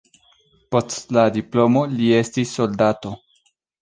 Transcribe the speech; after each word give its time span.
Post 0.75 1.13
la 1.17 1.25
diplomo 1.35 1.83
li 1.99 2.09
estis 2.21 2.55
soldato. 2.61 3.13